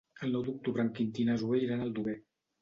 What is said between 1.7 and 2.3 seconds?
a Aldover.